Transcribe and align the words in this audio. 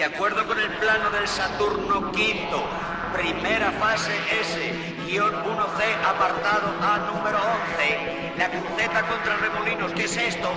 De 0.00 0.06
acuerdo 0.06 0.46
con 0.46 0.58
el 0.58 0.70
plano 0.78 1.10
del 1.10 1.28
Saturno 1.28 2.10
V, 2.10 2.16
primera 3.12 3.70
fase 3.72 4.10
S, 4.40 4.72
guion 5.04 5.30
1C, 5.30 5.94
apartado 6.08 6.72
A 6.80 7.12
número 7.12 7.36
11, 7.76 8.32
la 8.38 8.48
cruceta 8.48 9.02
contra 9.02 9.36
remolinos, 9.36 9.92
¿qué 9.92 10.04
es 10.04 10.16
esto? 10.16 10.48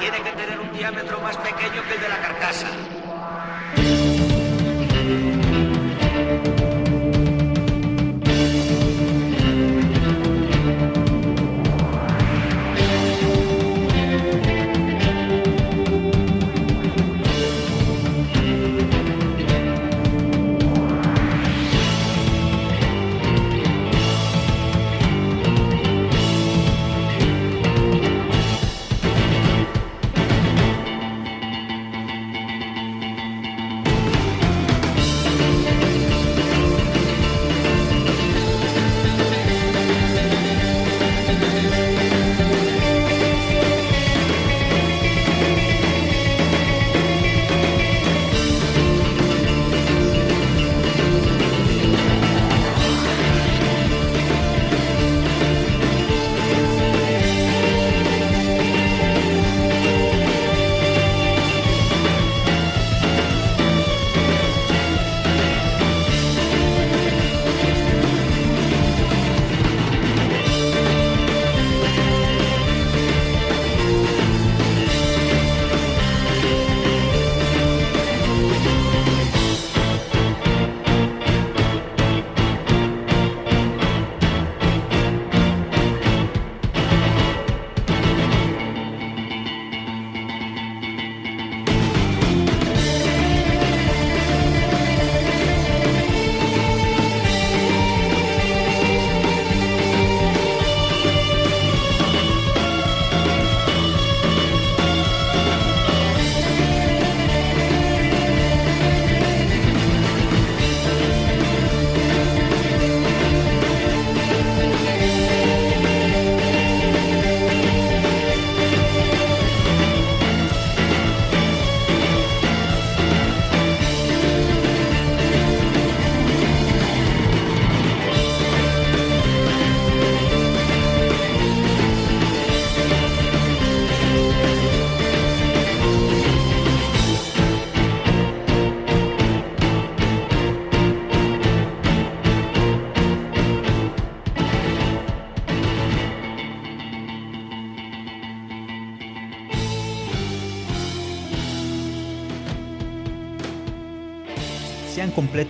Tiene 0.00 0.20
que 0.20 0.32
tener 0.32 0.58
un 0.58 0.72
diámetro 0.76 1.20
más 1.20 1.36
pequeño 1.36 1.80
que 1.84 1.94
el 1.94 2.00
de 2.00 2.08
la 2.08 2.18
carcasa. 2.18 2.66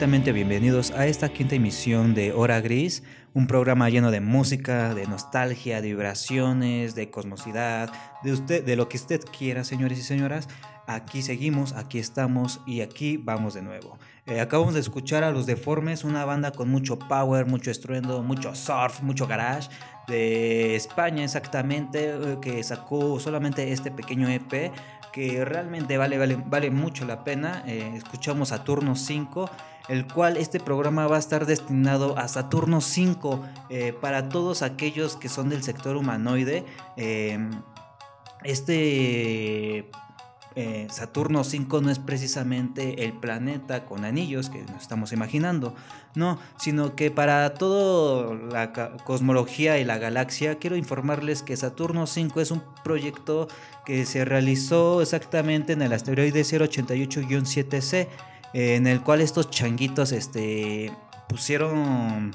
Bienvenidos 0.06 0.92
a 0.92 1.06
esta 1.06 1.28
quinta 1.28 1.56
emisión 1.56 2.14
de 2.14 2.32
Hora 2.32 2.60
Gris, 2.60 3.02
un 3.34 3.48
programa 3.48 3.90
lleno 3.90 4.12
de 4.12 4.20
música, 4.20 4.94
de 4.94 5.06
nostalgia, 5.06 5.80
de 5.80 5.88
vibraciones, 5.88 6.94
de 6.94 7.10
cosmosidad, 7.10 7.90
de 8.22 8.32
usted, 8.32 8.64
de 8.64 8.76
lo 8.76 8.88
que 8.88 8.96
usted 8.96 9.20
quiera, 9.36 9.64
señores 9.64 9.98
y 9.98 10.02
señoras. 10.02 10.48
Aquí 10.86 11.20
seguimos, 11.20 11.72
aquí 11.72 11.98
estamos 11.98 12.60
y 12.64 12.80
aquí 12.80 13.16
vamos 13.16 13.54
de 13.54 13.62
nuevo. 13.62 13.98
Eh, 14.26 14.40
acabamos 14.40 14.74
de 14.74 14.80
escuchar 14.80 15.24
a 15.24 15.32
Los 15.32 15.46
Deformes, 15.46 16.04
una 16.04 16.24
banda 16.24 16.52
con 16.52 16.70
mucho 16.70 16.98
power, 16.98 17.46
mucho 17.46 17.70
estruendo, 17.72 18.22
mucho 18.22 18.54
surf, 18.54 19.02
mucho 19.02 19.26
garage, 19.26 19.68
de 20.06 20.76
España 20.76 21.24
exactamente, 21.24 22.10
eh, 22.10 22.38
que 22.40 22.62
sacó 22.62 23.18
solamente 23.18 23.72
este 23.72 23.90
pequeño 23.90 24.28
EP 24.28 24.72
que 25.12 25.44
realmente 25.44 25.96
vale, 25.96 26.18
vale, 26.18 26.36
vale 26.36 26.70
mucho 26.70 27.04
la 27.04 27.24
pena. 27.24 27.62
Eh, 27.66 27.92
escuchamos 27.96 28.48
Saturno 28.48 28.96
5, 28.96 29.50
el 29.88 30.06
cual 30.06 30.36
este 30.36 30.60
programa 30.60 31.06
va 31.06 31.16
a 31.16 31.18
estar 31.18 31.46
destinado 31.46 32.18
a 32.18 32.28
Saturno 32.28 32.80
5 32.80 33.44
eh, 33.70 33.92
para 34.00 34.28
todos 34.28 34.62
aquellos 34.62 35.16
que 35.16 35.28
son 35.28 35.48
del 35.48 35.62
sector 35.62 35.96
humanoide. 35.96 36.64
Em, 36.96 37.50
este 38.44 39.90
eh, 40.60 40.88
Saturno 40.90 41.44
5 41.44 41.82
no 41.82 41.88
es 41.88 42.00
precisamente 42.00 43.04
el 43.04 43.12
planeta 43.12 43.86
con 43.86 44.04
anillos 44.04 44.50
que 44.50 44.60
nos 44.62 44.82
estamos 44.82 45.12
imaginando, 45.12 45.76
no, 46.16 46.36
sino 46.58 46.96
que 46.96 47.12
para 47.12 47.54
toda 47.54 48.34
la 48.34 48.72
cosmología 49.04 49.78
y 49.78 49.84
la 49.84 49.98
galaxia, 49.98 50.56
quiero 50.56 50.74
informarles 50.74 51.44
que 51.44 51.56
Saturno 51.56 52.08
5 52.08 52.40
es 52.40 52.50
un 52.50 52.64
proyecto 52.82 53.46
que 53.86 54.04
se 54.04 54.24
realizó 54.24 55.00
exactamente 55.00 55.74
en 55.74 55.82
el 55.82 55.92
asteroide 55.92 56.40
088-7C, 56.40 58.08
en 58.52 58.88
el 58.88 59.00
cual 59.02 59.20
estos 59.20 59.50
changuitos 59.50 60.10
este, 60.10 60.90
pusieron 61.28 62.34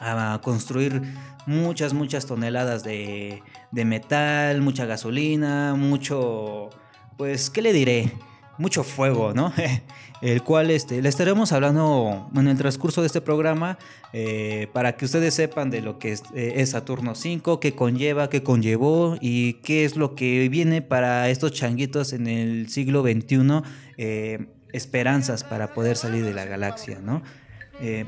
a 0.00 0.38
construir 0.44 1.02
muchas, 1.46 1.94
muchas 1.94 2.26
toneladas 2.26 2.84
de 2.84 3.42
metal, 3.72 4.60
mucha 4.60 4.86
gasolina, 4.86 5.74
mucho 5.74 6.70
pues, 7.20 7.50
¿qué 7.50 7.60
le 7.60 7.74
diré? 7.74 8.10
Mucho 8.56 8.82
fuego, 8.82 9.34
¿no? 9.34 9.52
el 10.22 10.42
cual 10.42 10.70
este, 10.70 11.02
le 11.02 11.08
estaremos 11.10 11.52
hablando 11.52 12.30
en 12.34 12.48
el 12.48 12.56
transcurso 12.56 13.02
de 13.02 13.08
este 13.08 13.20
programa 13.20 13.76
eh, 14.14 14.68
para 14.72 14.96
que 14.96 15.04
ustedes 15.04 15.34
sepan 15.34 15.68
de 15.68 15.82
lo 15.82 15.98
que 15.98 16.14
eh, 16.14 16.54
es, 16.56 16.70
Saturno 16.70 17.14
5, 17.14 17.60
qué 17.60 17.74
conlleva, 17.74 18.30
qué 18.30 18.42
conllevó 18.42 19.18
y 19.20 19.54
qué 19.62 19.84
es 19.84 19.96
lo 19.96 20.14
que 20.14 20.48
viene 20.48 20.80
para 20.80 21.28
estos 21.28 21.52
changuitos 21.52 22.14
en 22.14 22.26
el 22.26 22.70
siglo 22.70 23.02
XXI, 23.02 23.64
eh, 23.98 24.46
esperanzas 24.72 25.44
para 25.44 25.74
poder 25.74 25.98
salir 25.98 26.24
de 26.24 26.32
la 26.32 26.46
galaxia, 26.46 27.00
¿no? 27.02 27.22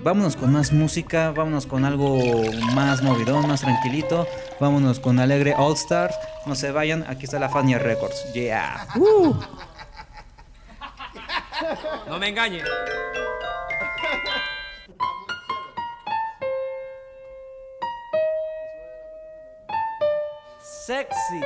Vámonos 0.03 0.37
con 0.37 0.53
más 0.53 0.73
música, 0.73 1.33
vámonos 1.33 1.67
con 1.67 1.85
algo 1.85 2.19
más 2.75 3.03
movidón, 3.03 3.49
más 3.49 3.61
tranquilito. 3.63 4.27
Vámonos 4.61 5.01
con 5.01 5.19
Alegre 5.19 5.55
All 5.57 5.75
Stars. 5.75 6.15
No 6.47 6.55
se 6.55 6.71
vayan, 6.73 7.05
aquí 7.09 7.25
está 7.25 7.39
la 7.39 7.49
Fania 7.49 7.79
Records. 7.79 8.33
Yeah. 8.33 8.87
Uh. 8.97 9.35
No 12.09 12.19
me 12.19 12.29
engañes. 12.29 12.65
Sexy. 20.87 21.41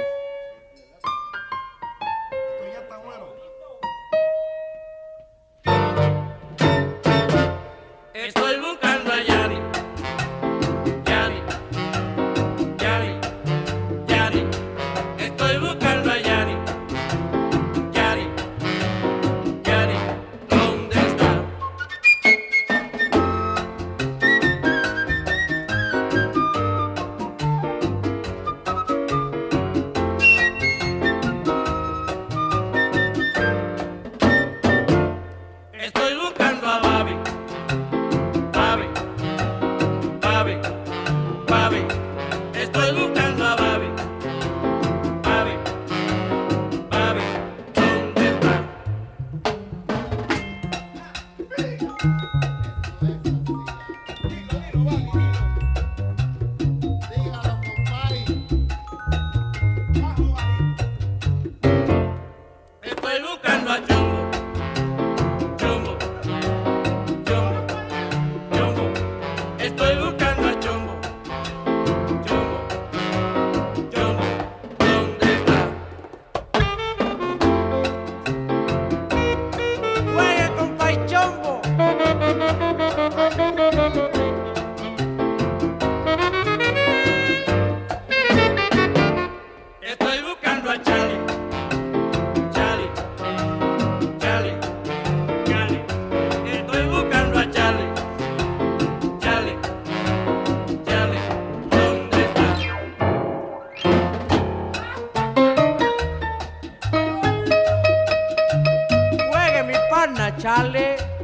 Charlie. 110.47 111.16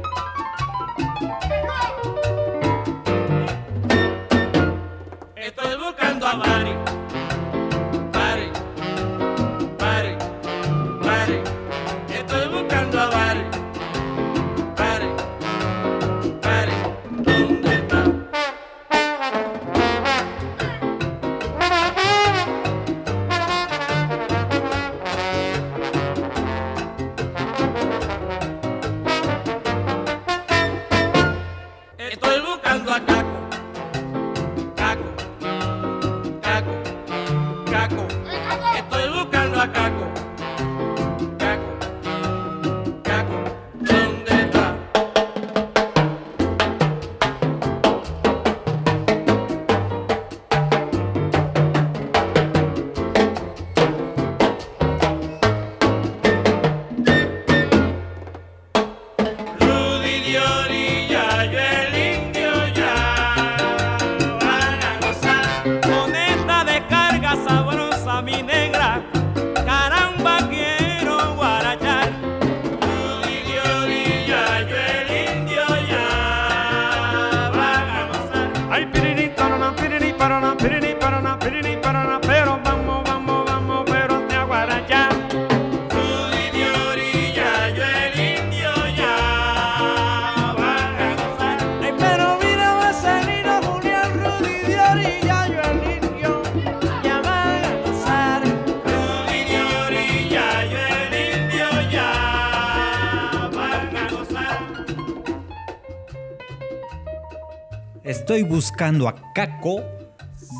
Estoy 108.33 108.49
buscando 108.49 109.07
a 109.07 109.31
Caco 109.35 109.83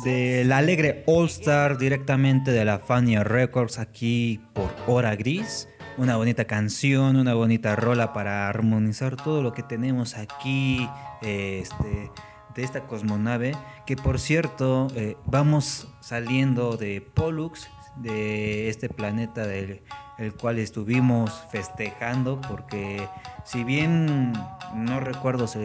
del 0.04 0.52
Alegre 0.52 1.02
All 1.08 1.26
Star 1.26 1.76
directamente 1.76 2.52
de 2.52 2.64
la 2.64 2.78
Fania 2.78 3.24
Records 3.24 3.80
aquí 3.80 4.40
por 4.52 4.72
Hora 4.86 5.16
Gris. 5.16 5.68
Una 5.98 6.16
bonita 6.16 6.44
canción, 6.44 7.16
una 7.16 7.34
bonita 7.34 7.74
rola 7.74 8.12
para 8.12 8.48
armonizar 8.48 9.16
todo 9.16 9.42
lo 9.42 9.52
que 9.52 9.64
tenemos 9.64 10.16
aquí 10.16 10.88
este, 11.20 12.12
de 12.54 12.62
esta 12.62 12.82
cosmonave. 12.86 13.56
Que 13.86 13.96
por 13.96 14.20
cierto, 14.20 14.86
eh, 14.94 15.16
vamos 15.26 15.88
saliendo 16.00 16.76
de 16.76 17.00
Pollux, 17.00 17.68
de 17.96 18.68
este 18.68 18.88
planeta 18.88 19.48
del 19.48 19.82
el 20.18 20.32
cual 20.34 20.58
estuvimos 20.58 21.32
festejando 21.50 22.40
porque 22.42 23.08
si 23.44 23.64
bien 23.64 24.32
no 24.74 25.00
recuerdo 25.00 25.46
si 25.46 25.64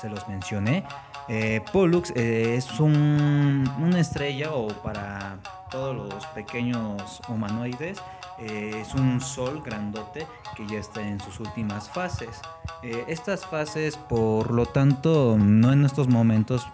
se 0.00 0.10
los 0.10 0.28
mencioné, 0.28 0.84
eh, 1.28 1.60
Pollux 1.72 2.12
eh, 2.16 2.54
es 2.56 2.80
un- 2.80 3.68
una 3.80 4.00
estrella 4.00 4.52
o 4.52 4.68
para 4.68 5.38
todos 5.70 5.94
los 5.96 6.24
pequeños 6.28 7.20
humanoides 7.28 7.98
eh, 8.40 8.72
es 8.80 8.94
un 8.94 9.20
sol 9.20 9.62
grandote 9.64 10.26
que 10.56 10.66
ya 10.66 10.78
está 10.78 11.02
en 11.02 11.18
sus 11.20 11.40
últimas 11.40 11.90
fases. 11.90 12.40
Eh, 12.82 13.04
estas 13.08 13.44
fases, 13.44 13.96
por 13.96 14.52
lo 14.52 14.64
tanto, 14.66 15.36
no 15.38 15.72
en 15.72 15.84
estos 15.84 16.08
momentos 16.08 16.66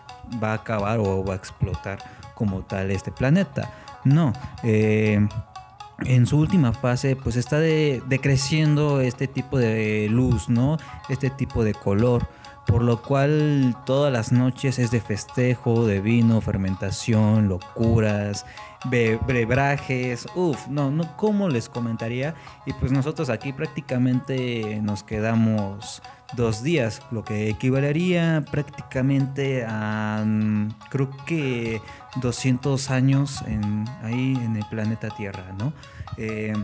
va 0.43 0.51
a 0.53 0.55
acabar 0.55 0.99
o 1.01 1.25
va 1.25 1.33
a 1.33 1.37
explotar 1.37 1.99
como 2.35 2.63
tal 2.63 2.91
este 2.91 3.11
planeta. 3.13 3.71
No. 4.05 4.33
en 6.05 6.27
su 6.27 6.39
última 6.39 6.73
fase 6.73 7.15
pues 7.17 7.37
está 7.37 7.59
de- 7.61 8.03
decreciendo 8.07 9.01
este 9.01 9.29
tipo 9.29 9.59
de 9.59 10.09
luz, 10.11 10.49
¿no? 10.49 10.77
Este 11.09 11.31
tipo 11.31 11.63
de 11.65 11.73
color, 11.73 12.27
por 12.67 12.83
lo 12.83 13.01
cual 13.03 13.77
todas 13.87 14.13
las 14.13 14.33
noches 14.33 14.79
es 14.79 14.91
de 14.91 15.01
festejo, 15.01 15.87
de 15.87 16.01
vino, 16.01 16.41
fermentación, 16.41 17.49
locuras, 17.49 18.47
be- 18.87 19.19
brebrajes, 19.27 20.27
uff, 20.35 20.67
no, 20.69 20.91
no, 20.91 21.17
¿cómo 21.17 21.49
les 21.49 21.69
comentaría? 21.69 22.35
Y 22.67 22.73
pues 22.75 22.91
nosotros 22.93 23.29
aquí 23.31 23.53
prácticamente 23.53 24.81
nos 24.83 25.03
quedamos 25.03 26.03
dos 26.37 26.63
días, 26.63 27.01
lo 27.13 27.23
que 27.23 27.49
equivalería 27.49 28.45
prácticamente 28.51 29.65
a, 29.69 30.25
mm, 30.27 30.69
creo 30.91 31.11
que 31.27 31.81
200 32.17 32.91
años 32.91 33.43
en, 33.47 33.85
ahí 34.03 34.35
en 34.43 34.57
el 34.57 34.65
planeta 34.71 35.11
Tierra, 35.11 35.45
¿no? 35.59 35.73
Eh, 36.17 36.55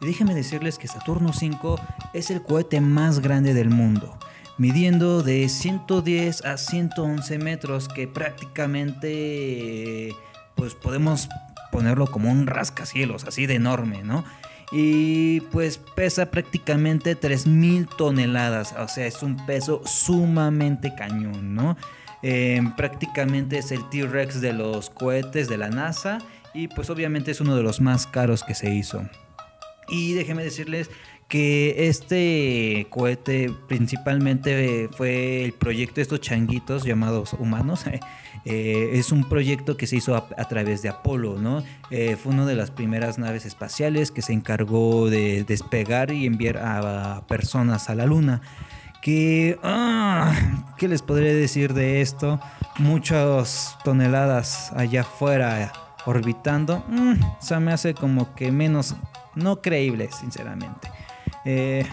y 0.00 0.06
déjenme 0.06 0.34
decirles 0.34 0.78
que 0.78 0.88
Saturno 0.88 1.32
5 1.32 1.78
es 2.14 2.30
el 2.30 2.42
cohete 2.42 2.80
más 2.80 3.20
grande 3.20 3.54
del 3.54 3.70
mundo, 3.70 4.18
midiendo 4.62 5.24
de 5.24 5.48
110 5.48 6.44
a 6.44 6.56
111 6.56 7.38
metros, 7.38 7.88
que 7.88 8.06
prácticamente 8.06 10.14
pues 10.54 10.76
podemos 10.76 11.28
ponerlo 11.72 12.06
como 12.06 12.30
un 12.30 12.46
rascacielos, 12.46 13.24
así 13.24 13.46
de 13.46 13.56
enorme, 13.56 14.04
¿no? 14.04 14.24
Y 14.70 15.40
pues 15.50 15.80
pesa 15.96 16.30
prácticamente 16.30 17.18
3.000 17.18 17.88
toneladas, 17.96 18.72
o 18.78 18.86
sea, 18.86 19.04
es 19.04 19.24
un 19.24 19.44
peso 19.46 19.82
sumamente 19.84 20.94
cañón, 20.94 21.56
¿no? 21.56 21.76
Eh, 22.22 22.62
prácticamente 22.76 23.58
es 23.58 23.72
el 23.72 23.90
T-Rex 23.90 24.40
de 24.40 24.52
los 24.52 24.90
cohetes 24.90 25.48
de 25.48 25.58
la 25.58 25.70
NASA 25.70 26.18
y 26.54 26.68
pues 26.68 26.88
obviamente 26.88 27.32
es 27.32 27.40
uno 27.40 27.56
de 27.56 27.64
los 27.64 27.80
más 27.80 28.06
caros 28.06 28.44
que 28.44 28.54
se 28.54 28.72
hizo. 28.72 29.02
Y 29.88 30.14
déjenme 30.14 30.44
decirles 30.44 30.88
que 31.32 31.88
este 31.88 32.88
cohete 32.90 33.50
principalmente 33.66 34.90
fue 34.94 35.46
el 35.46 35.54
proyecto 35.54 35.94
de 35.94 36.02
estos 36.02 36.20
changuitos 36.20 36.84
llamados 36.84 37.32
humanos. 37.32 37.84
Eh, 38.44 38.98
es 38.98 39.12
un 39.12 39.28
proyecto 39.28 39.76
que 39.76 39.86
se 39.86 39.94
hizo 39.94 40.16
a, 40.16 40.48
través 40.48 40.82
de 40.82 40.88
Apolo, 40.88 41.38
¿no? 41.38 41.62
Eh, 41.92 42.16
fue 42.20 42.32
una 42.32 42.44
de 42.44 42.56
las 42.56 42.72
primeras 42.72 43.16
naves 43.16 43.46
espaciales 43.46 44.10
que 44.10 44.20
se 44.20 44.32
encargó 44.32 45.08
de 45.08 45.44
despegar 45.44 46.10
y 46.10 46.26
enviar 46.26 46.58
a, 46.58 47.24
personas 47.28 47.88
a 47.88 47.94
la 47.94 48.04
Luna. 48.04 48.40
Que, 49.00 49.60
ah, 49.62 50.34
¿qué 50.76 50.88
les 50.88 51.02
podría 51.02 51.32
decir 51.32 51.72
de 51.72 52.00
esto? 52.00 52.40
Muchas 52.80 53.78
toneladas 53.84 54.72
allá 54.74 55.02
afuera 55.02 55.72
orbitando. 56.04 56.84
Mm, 56.88 57.20
se 57.38 57.60
me 57.60 57.72
hace 57.72 57.94
como 57.94 58.34
que 58.34 58.50
menos 58.50 58.96
no 59.36 59.62
creíble, 59.62 60.10
sinceramente. 60.10 60.90
Eh, 61.44 61.86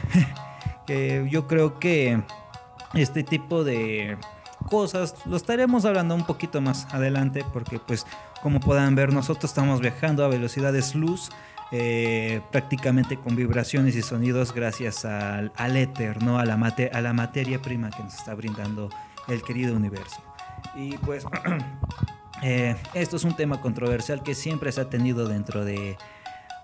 yo 1.29 1.47
creo 1.47 1.79
que 1.79 2.21
este 2.93 3.23
tipo 3.23 3.63
de 3.63 4.17
cosas 4.69 5.15
lo 5.25 5.37
estaremos 5.37 5.85
hablando 5.85 6.15
un 6.15 6.25
poquito 6.25 6.61
más 6.61 6.85
adelante 6.93 7.45
porque 7.53 7.79
pues 7.79 8.05
como 8.41 8.59
puedan 8.59 8.95
ver 8.95 9.13
nosotros 9.13 9.51
estamos 9.51 9.79
viajando 9.81 10.25
a 10.25 10.27
velocidades 10.27 10.95
luz 10.95 11.29
eh, 11.71 12.41
prácticamente 12.51 13.17
con 13.17 13.35
vibraciones 13.35 13.95
y 13.95 14.01
sonidos 14.01 14.53
gracias 14.53 15.05
al, 15.05 15.51
al 15.55 15.77
éter, 15.77 16.17
a, 16.23 16.45
la 16.45 16.57
mate- 16.57 16.89
a 16.91 17.01
la 17.01 17.13
materia 17.13 17.61
prima 17.61 17.91
que 17.91 18.01
nos 18.03 18.15
está 18.15 18.33
brindando 18.33 18.89
el 19.27 19.43
querido 19.43 19.75
universo. 19.75 20.21
Y 20.75 20.97
pues 20.97 21.25
eh, 22.41 22.75
esto 22.95 23.17
es 23.17 23.23
un 23.23 23.35
tema 23.35 23.61
controversial 23.61 24.23
que 24.23 24.33
siempre 24.33 24.71
se 24.71 24.81
ha 24.81 24.89
tenido 24.89 25.27
dentro 25.27 25.63
de, 25.63 25.95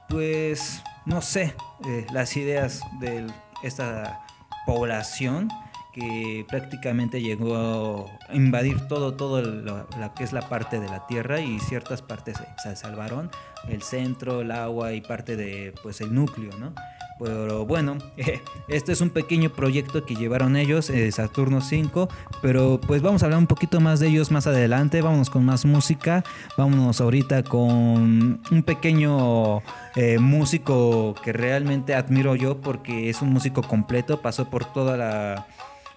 pues, 0.10 0.82
no 1.06 1.22
sé, 1.22 1.56
eh, 1.88 2.06
las 2.12 2.36
ideas 2.38 2.82
de 3.00 3.28
esta 3.64 4.26
población 4.66 5.50
que 5.94 6.46
prácticamente 6.50 7.22
llegó 7.22 8.12
a 8.28 8.36
invadir 8.36 8.88
todo, 8.90 9.14
todo 9.16 9.42
lo, 9.42 9.88
que 10.14 10.26
es 10.26 10.34
la 10.34 10.50
parte 10.50 10.80
de 10.80 10.90
la 10.90 11.08
tierra 11.08 11.40
y 11.40 11.60
ciertas 11.60 12.02
partes 12.02 12.38
se 12.62 12.76
salvaron, 12.76 13.32
el 13.70 13.82
centro, 13.82 14.42
el 14.42 14.52
agua 14.52 14.92
y 14.92 15.00
parte 15.00 15.38
de, 15.38 15.74
pues, 15.84 16.02
el 16.02 16.14
núcleo, 16.14 16.52
¿no? 16.58 16.74
Pero 17.18 17.66
bueno, 17.66 17.98
este 18.68 18.92
es 18.92 19.02
un 19.02 19.10
pequeño 19.10 19.50
proyecto 19.50 20.06
que 20.06 20.16
llevaron 20.16 20.56
ellos, 20.56 20.90
eh, 20.90 21.12
Saturno 21.12 21.62
5. 21.62 22.10
Pero 22.42 22.80
pues 22.86 23.02
vamos 23.02 23.24
a 23.24 23.28
hablar 23.28 23.40
un 23.40 23.48
poquito 23.48 23.80
más 23.80 24.00
de 24.00 24.08
ellos 24.08 24.32
más 24.32 24.48
adelante. 24.48 25.02
Vámonos 25.02 25.30
con 25.30 25.46
más 25.46 25.66
música. 25.66 26.24
Vámonos 26.58 27.00
ahorita 27.00 27.44
con 27.44 28.42
un 28.52 28.64
pequeño 28.64 29.62
eh, 29.96 30.20
músico 30.20 31.16
que 31.24 31.32
realmente 31.32 31.96
admiro 31.96 32.36
yo 32.36 32.60
porque 32.60 33.10
es 33.10 33.22
un 33.22 33.30
músico 33.30 33.62
completo. 33.62 34.22
Pasó 34.22 34.50
por 34.50 34.66
toda 34.66 34.98
la. 34.98 35.48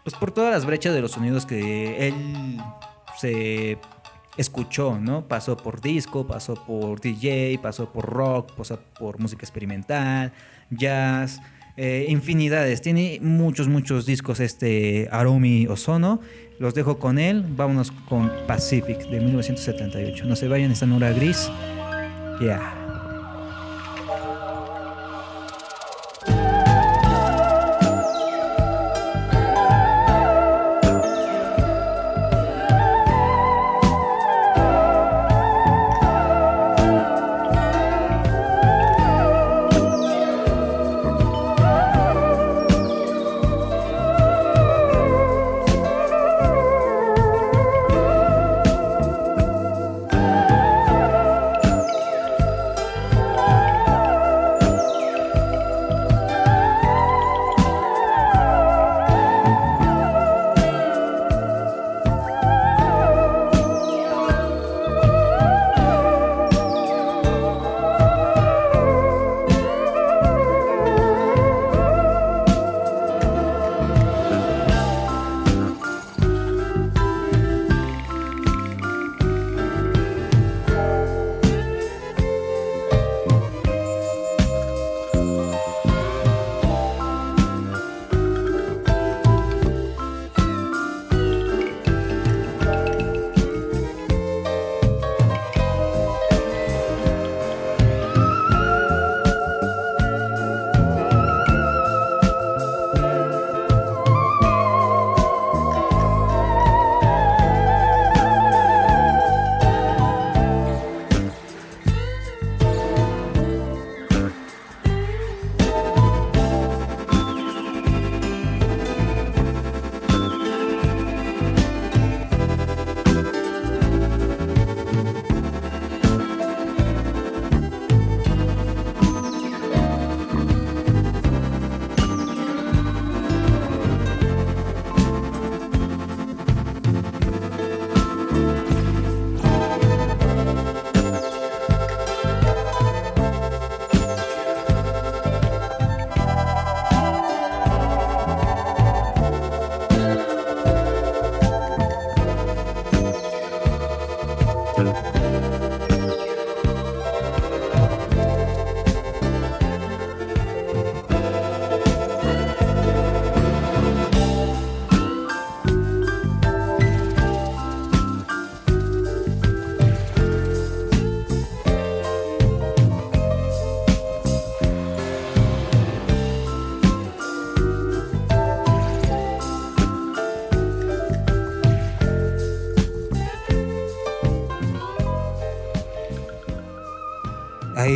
Pues 0.05 0.15
por 0.15 0.31
todas 0.31 0.53
las 0.53 0.65
brechas 0.65 0.95
de 0.95 1.01
los 1.01 1.13
sonidos 1.13 1.45
que 1.45 2.09
él 2.09 2.59
se 3.19 3.79
escuchó, 4.39 4.99
¿no? 4.99 5.27
Pasó 5.27 5.57
por 5.57 5.81
disco, 5.81 6.27
pasó 6.27 6.55
por 6.55 7.01
DJ, 7.01 7.59
pasó 7.61 7.93
por 7.93 8.07
rock, 8.07 8.53
pasó 8.53 8.79
por 8.99 9.19
música 9.19 9.45
experimental, 9.45 10.33
jazz, 10.71 11.41
eh, 11.77 12.07
infinidades. 12.09 12.81
Tiene 12.81 13.19
muchos, 13.23 13.69
muchos 13.69 14.07
discos 14.07 14.41
este 14.41 15.09
Arumi 15.13 15.67
Ozono. 15.67 16.21
Los 16.59 16.75
dejo 16.75 16.99
con 16.99 17.19
él. 17.19 17.45
Vámonos 17.49 17.93
con 17.93 18.31
Pacific 18.47 18.99
de 19.09 19.21
1978. 19.21 20.25
No 20.25 20.37
se 20.37 20.49
vayan, 20.49 20.73
esta 20.73 20.87
en 20.87 20.93
hora 20.93 21.13
gris. 21.13 21.51
Ya. 22.41 22.88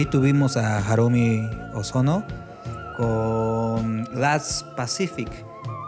Ahí 0.03 0.07
tuvimos 0.07 0.57
a 0.57 0.79
Harumi 0.79 1.49
Ozono 1.75 2.25
con 2.97 4.05
Last 4.13 4.67
Pacific 4.75 5.29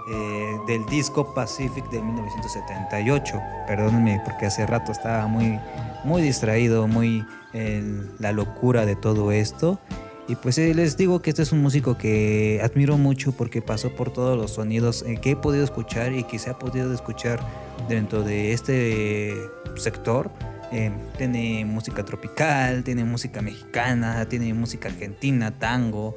eh, 0.09 0.56
del 0.68 0.87
disco 0.87 1.35
Pacific 1.35 1.85
de 1.90 2.00
1978. 2.00 3.40
Perdónenme 3.66 4.23
porque 4.25 4.47
hace 4.47 4.66
rato 4.66 4.92
estaba 4.92 5.26
muy, 5.26 5.59
muy 6.04 6.23
distraído, 6.23 6.87
muy 6.87 7.25
en 7.54 8.09
la 8.21 8.30
locura 8.30 8.87
de 8.87 8.94
todo 8.94 9.33
esto. 9.33 9.80
Y 10.28 10.37
pues 10.37 10.59
eh, 10.59 10.73
les 10.75 10.97
digo 10.97 11.21
que 11.21 11.30
este 11.30 11.42
es 11.42 11.50
un 11.50 11.61
músico 11.61 11.99
que 11.99 12.61
admiro 12.62 12.97
mucho 12.97 13.33
porque 13.33 13.62
pasó 13.62 13.97
por 13.97 14.12
todos 14.12 14.38
los 14.38 14.52
sonidos 14.52 15.04
eh, 15.09 15.16
que 15.21 15.33
he 15.33 15.37
podido 15.37 15.64
escuchar 15.64 16.12
y 16.12 16.23
que 16.23 16.38
se 16.38 16.50
ha 16.50 16.59
podido 16.59 16.94
escuchar 16.94 17.40
dentro 17.88 18.23
de 18.23 18.52
este 18.52 19.35
sector 19.75 20.30
eh, 20.75 20.93
tiene 21.16 21.64
música 21.64 22.04
tropical, 22.04 22.83
tiene 22.83 23.04
música 23.04 23.40
mexicana, 23.40 24.26
tiene 24.28 24.52
música 24.54 24.88
argentina, 24.88 25.57
tango, 25.57 26.16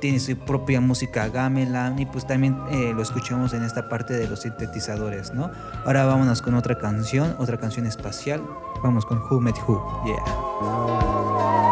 tiene 0.00 0.18
su 0.18 0.34
propia 0.36 0.80
música 0.80 1.28
gamelan 1.28 1.98
y 1.98 2.06
pues 2.06 2.26
también 2.26 2.56
eh, 2.70 2.92
lo 2.94 3.02
escuchamos 3.02 3.52
en 3.52 3.64
esta 3.64 3.90
parte 3.90 4.14
de 4.14 4.26
los 4.26 4.40
sintetizadores, 4.40 5.34
¿no? 5.34 5.50
Ahora 5.84 6.06
vámonos 6.06 6.40
con 6.40 6.54
otra 6.54 6.78
canción, 6.78 7.36
otra 7.38 7.58
canción 7.58 7.84
espacial. 7.84 8.42
Vamos 8.82 9.04
con 9.04 9.18
Who 9.18 9.40
Met 9.40 9.56
Who, 9.66 10.04
yeah. 10.06 11.67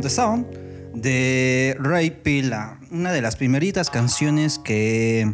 The 0.00 0.10
Sound 0.10 0.46
de 0.94 1.76
Ray 1.78 2.10
Pila, 2.10 2.78
una 2.90 3.12
de 3.12 3.20
las 3.20 3.36
primeritas 3.36 3.90
canciones 3.90 4.58
que 4.58 5.30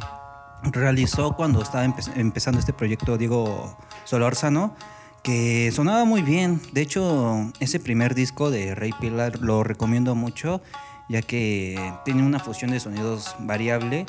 realizó 0.64 1.37
cuando 1.37 1.62
estaba 1.62 1.85
empezando 1.85 2.59
este 2.59 2.72
proyecto 2.72 3.16
Diego 3.16 3.77
Solórzano, 4.05 4.75
que 5.22 5.70
sonaba 5.72 6.05
muy 6.05 6.22
bien. 6.22 6.61
De 6.72 6.81
hecho, 6.81 7.53
ese 7.61 7.81
primer 7.81 8.14
disco 8.14 8.51
de 8.51 8.75
Ray 8.75 8.92
Pilar 9.01 9.38
lo 9.40 9.62
recomiendo 9.64 10.14
mucho, 10.14 10.61
ya 11.09 11.22
que 11.22 11.92
tiene 12.05 12.25
una 12.25 12.38
fusión 12.40 12.70
de 12.70 12.81
sonidos 12.81 13.37
variable 13.38 14.07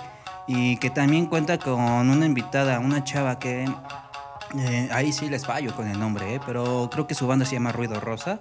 y 0.47 0.77
que 0.77 0.89
también 0.89 1.27
cuenta 1.27 1.59
con 1.59 2.09
una 2.09 2.25
invitada, 2.25 2.79
una 2.79 3.03
chava 3.03 3.39
que 3.39 3.65
eh, 4.57 4.89
ahí 4.91 5.11
sí 5.11 5.29
les 5.29 5.45
fallo 5.45 5.75
con 5.75 5.87
el 5.87 5.99
nombre, 5.99 6.35
eh, 6.35 6.39
pero 6.45 6.89
creo 6.91 7.07
que 7.07 7.15
su 7.15 7.25
banda 7.25 7.45
se 7.45 7.53
llama 7.53 7.71
Ruido 7.71 7.99
Rosa. 7.99 8.39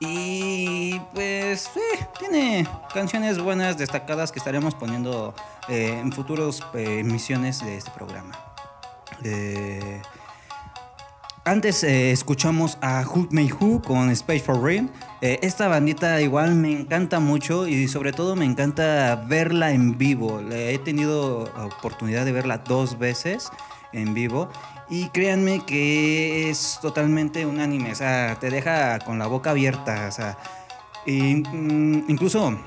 Y 0.00 1.00
pues 1.14 1.70
tiene 2.18 2.66
canciones 2.92 3.38
buenas, 3.38 3.78
destacadas 3.78 4.30
que 4.30 4.38
estaremos 4.38 4.74
poniendo 4.74 5.34
eh, 5.68 5.98
en 6.00 6.12
futuros 6.12 6.62
emisiones 6.74 7.64
de 7.64 7.76
este 7.76 7.90
programa. 7.90 8.34
antes 11.44 11.82
escuchamos 11.82 12.76
a 12.82 13.04
Who 13.06 13.28
May 13.30 13.50
Who 13.50 13.80
con 13.80 14.10
Space 14.10 14.40
for 14.40 14.62
Rain. 14.62 14.90
esta 15.22 15.68
bandita 15.68 16.20
igual 16.20 16.54
me 16.54 16.72
encanta 16.72 17.20
mucho 17.20 17.66
y 17.66 17.88
sobre 17.88 18.12
todo 18.12 18.36
me 18.36 18.44
encanta 18.44 19.24
verla 19.26 19.70
en 19.70 19.96
vivo. 19.96 20.40
he 20.50 20.78
tenido 20.78 21.44
oportunidad 21.78 22.26
de 22.26 22.32
verla 22.32 22.58
dos 22.58 22.98
veces 22.98 23.50
en 23.92 24.12
vivo 24.12 24.50
y 24.88 25.08
créanme 25.08 25.64
que 25.64 26.50
es 26.50 26.78
totalmente 26.80 27.46
un 27.46 27.60
anime, 27.60 27.92
o 27.92 27.94
sea, 27.94 28.36
te 28.38 28.50
deja 28.50 28.98
con 29.00 29.18
la 29.18 29.26
boca 29.26 29.50
abierta, 29.50 30.06
o 30.08 30.12
sea, 30.12 30.38
mm, 31.06 32.08
incluso 32.08 32.58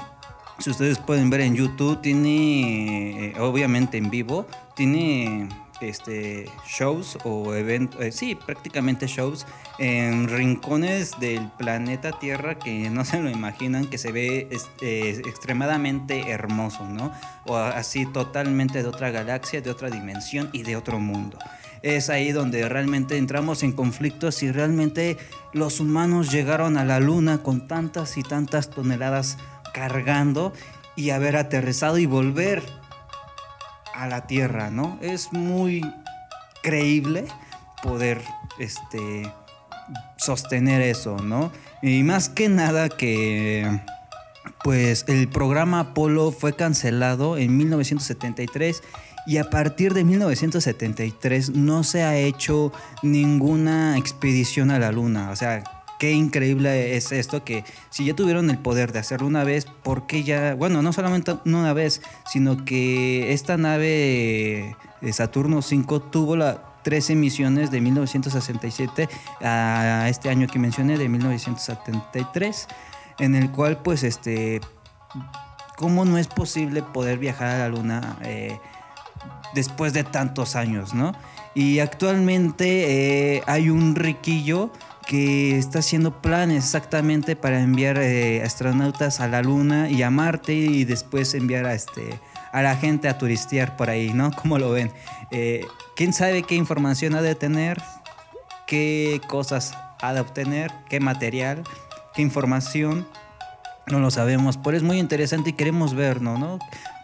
si 0.59 0.69
ustedes 0.69 0.99
pueden 0.99 1.29
ver 1.29 1.41
en 1.41 1.55
YouTube, 1.55 2.01
tiene, 2.01 3.27
eh, 3.27 3.39
obviamente 3.39 3.97
en 3.97 4.09
vivo, 4.09 4.45
tiene 4.75 5.47
este, 5.79 6.49
shows 6.67 7.17
o 7.23 7.53
eventos, 7.53 8.01
eh, 8.01 8.11
sí, 8.11 8.35
prácticamente 8.35 9.07
shows 9.07 9.45
en 9.77 10.27
rincones 10.27 11.17
del 11.21 11.49
planeta 11.57 12.11
Tierra 12.19 12.59
que 12.59 12.89
no 12.89 13.05
se 13.05 13.21
lo 13.21 13.29
imaginan, 13.29 13.85
que 13.85 13.97
se 13.97 14.11
ve 14.11 14.49
este, 14.51 15.11
extremadamente 15.11 16.29
hermoso, 16.29 16.83
¿no? 16.89 17.13
O 17.45 17.55
así 17.55 18.05
totalmente 18.05 18.83
de 18.83 18.89
otra 18.89 19.11
galaxia, 19.11 19.61
de 19.61 19.71
otra 19.71 19.89
dimensión 19.89 20.49
y 20.51 20.63
de 20.63 20.75
otro 20.75 20.99
mundo 20.99 21.39
es 21.81 22.09
ahí 22.09 22.31
donde 22.31 22.67
realmente 22.67 23.17
entramos 23.17 23.63
en 23.63 23.71
conflictos 23.71 24.35
si 24.35 24.51
realmente 24.51 25.17
los 25.53 25.79
humanos 25.79 26.31
llegaron 26.31 26.77
a 26.77 26.85
la 26.85 26.99
luna 26.99 27.43
con 27.43 27.67
tantas 27.67 28.17
y 28.17 28.23
tantas 28.23 28.69
toneladas 28.69 29.37
cargando 29.73 30.53
y 30.95 31.11
haber 31.11 31.37
aterrizado 31.37 31.97
y 31.97 32.05
volver 32.05 32.63
a 33.93 34.07
la 34.07 34.27
Tierra, 34.27 34.69
¿no? 34.69 34.97
Es 35.01 35.31
muy 35.33 35.81
creíble 36.61 37.25
poder 37.81 38.21
este, 38.57 39.31
sostener 40.17 40.81
eso, 40.81 41.17
¿no? 41.17 41.51
Y 41.81 42.03
más 42.03 42.29
que 42.29 42.49
nada 42.49 42.89
que 42.89 43.81
pues 44.63 45.05
el 45.07 45.29
programa 45.29 45.79
Apolo 45.79 46.31
fue 46.31 46.55
cancelado 46.55 47.37
en 47.37 47.55
1973 47.57 48.83
y 49.29 49.37
a 49.37 49.47
partir 49.51 49.93
de 49.93 50.03
1973 50.03 51.51
no 51.51 51.83
se 51.83 52.01
ha 52.01 52.17
hecho 52.17 52.73
ninguna 53.03 53.95
expedición 53.95 54.71
a 54.71 54.79
la 54.79 54.91
Luna. 54.91 55.29
O 55.29 55.35
sea, 55.35 55.63
qué 55.99 56.13
increíble 56.13 56.97
es 56.97 57.11
esto 57.11 57.43
que 57.43 57.63
si 57.91 58.05
ya 58.05 58.15
tuvieron 58.15 58.49
el 58.49 58.57
poder 58.57 58.91
de 58.91 58.97
hacerlo 58.97 59.27
una 59.27 59.43
vez, 59.43 59.67
¿por 59.83 60.07
qué 60.07 60.23
ya? 60.23 60.55
Bueno, 60.55 60.81
no 60.81 60.93
solamente 60.93 61.37
una 61.45 61.73
vez, 61.73 62.01
sino 62.25 62.65
que 62.65 63.31
esta 63.31 63.55
nave 63.55 64.75
de 64.99 65.13
Saturno 65.13 65.57
V 65.57 66.01
tuvo 66.09 66.35
la 66.35 66.63
13 66.83 67.13
misiones 67.13 67.69
de 67.69 67.81
1967 67.81 69.09
a 69.41 70.07
este 70.09 70.29
año 70.31 70.47
que 70.47 70.57
mencioné 70.57 70.97
de 70.97 71.07
1973 71.07 72.67
en 73.19 73.35
el 73.35 73.51
cual 73.51 73.83
pues 73.83 74.01
este 74.01 74.59
cómo 75.77 76.03
no 76.03 76.17
es 76.17 76.27
posible 76.27 76.81
poder 76.81 77.19
viajar 77.19 77.49
a 77.49 77.59
la 77.59 77.69
luna 77.69 78.17
eh, 78.23 78.57
después 79.53 79.93
de 79.93 80.03
tantos 80.03 80.55
años, 80.55 80.93
¿no? 80.93 81.13
Y 81.55 81.79
actualmente 81.79 83.35
eh, 83.37 83.43
hay 83.47 83.69
un 83.69 83.95
riquillo 83.95 84.71
que 85.07 85.57
está 85.57 85.79
haciendo 85.79 86.21
planes 86.21 86.65
exactamente 86.65 87.35
para 87.35 87.61
enviar 87.61 87.97
eh, 87.97 88.43
astronautas 88.43 89.19
a 89.19 89.27
la 89.27 89.41
Luna 89.41 89.89
y 89.89 90.03
a 90.03 90.11
Marte 90.11 90.53
y 90.53 90.85
después 90.85 91.33
enviar 91.33 91.65
a, 91.65 91.73
este, 91.73 92.19
a 92.51 92.61
la 92.61 92.75
gente 92.75 93.09
a 93.09 93.17
turistear 93.17 93.75
por 93.75 93.89
ahí, 93.89 94.13
¿no? 94.13 94.31
¿Cómo 94.41 94.59
lo 94.59 94.69
ven? 94.69 94.91
Eh, 95.31 95.65
¿Quién 95.95 96.13
sabe 96.13 96.43
qué 96.43 96.55
información 96.55 97.15
ha 97.15 97.23
de 97.23 97.33
tener? 97.33 97.81
¿Qué 98.67 99.19
cosas 99.27 99.75
ha 99.99 100.13
de 100.13 100.19
obtener? 100.19 100.71
¿Qué 100.87 100.99
material? 100.99 101.63
¿Qué 102.13 102.21
información? 102.21 103.07
No 103.89 103.99
lo 103.99 104.11
sabemos, 104.11 104.57
pero 104.57 104.77
es 104.77 104.83
muy 104.83 104.99
interesante 104.99 105.51
y 105.51 105.53
queremos 105.53 105.93
verlo, 105.93 106.37
¿no? 106.37 106.59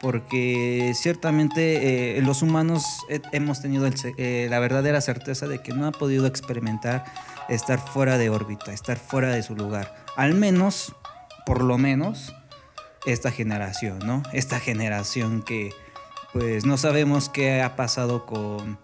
porque 0.06 0.91
ciertamente 0.93 2.17
eh, 2.17 2.21
los 2.21 2.43
humanos 2.43 2.84
hemos 3.32 3.60
tenido 3.60 3.88
eh, 3.88 4.45
la 4.52 4.60
verdadera 4.60 5.02
certeza 5.02 5.48
de 5.48 5.63
que 5.63 5.74
no 5.74 5.88
ha 5.88 5.91
podido 5.91 6.28
experimentar 6.28 7.06
estar 7.50 7.80
fuera 7.80 8.19
de 8.19 8.30
órbita, 8.30 8.71
estar 8.71 9.00
fuera 9.00 9.30
de 9.30 9.41
su 9.41 9.56
lugar. 9.56 9.95
Al 10.15 10.36
menos, 10.36 10.95
por 11.43 11.63
lo 11.63 11.80
menos, 11.80 12.36
esta 13.08 13.32
generación, 13.32 13.98
¿no? 14.06 14.21
Esta 14.32 14.60
generación 14.60 15.41
que 15.41 15.71
pues 16.34 16.65
no 16.65 16.78
sabemos 16.78 17.30
qué 17.30 17.63
ha 17.63 17.76
pasado 17.76 18.28
con, 18.28 18.78